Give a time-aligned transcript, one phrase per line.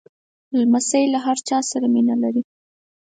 [0.59, 2.43] لمسی له هر چا سره مینه لري.